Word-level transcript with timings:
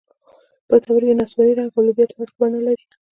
پښتورګي 0.67 1.13
نسواري 1.19 1.53
رنګ 1.59 1.71
او 1.73 1.81
لوبیا 1.85 2.05
ته 2.09 2.15
ورته 2.17 2.35
بڼه 2.39 2.59
لري. 2.67 2.83